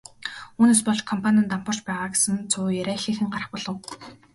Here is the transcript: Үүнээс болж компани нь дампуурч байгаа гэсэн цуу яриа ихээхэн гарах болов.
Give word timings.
Үүнээс 0.59 0.81
болж 0.85 1.01
компани 1.11 1.39
нь 1.41 1.51
дампуурч 1.51 1.79
байгаа 1.87 2.07
гэсэн 2.13 2.35
цуу 2.51 2.67
яриа 2.81 2.97
ихээхэн 2.97 3.29
гарах 3.33 3.49
болов. 3.53 3.77